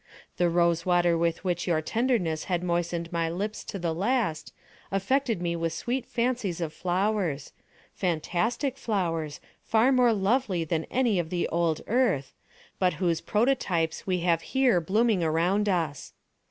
The 0.37 0.49
rose 0.49 0.83
water 0.83 1.15
with 1.15 1.43
which 1.43 1.67
your 1.67 1.79
tenderness 1.79 2.45
had 2.45 2.63
moistened 2.63 3.11
my 3.13 3.29
lips 3.29 3.63
to 3.65 3.77
the 3.77 3.93
last, 3.93 4.51
affected 4.91 5.43
me 5.43 5.55
with 5.55 5.73
sweet 5.73 6.07
fancies 6.07 6.59
of 6.59 6.73
flowers—fantastic 6.73 8.77
flowers, 8.79 9.39
far 9.63 9.91
more 9.91 10.11
lovely 10.11 10.63
than 10.63 10.85
any 10.85 11.19
of 11.19 11.29
the 11.29 11.47
old 11.49 11.81
Earth, 11.85 12.33
but 12.79 12.93
whose 12.93 13.21
prototypes 13.21 14.07
we 14.07 14.21
have 14.21 14.41
here 14.41 14.81
blooming 14.81 15.23
around 15.23 15.69
us. 15.69 16.13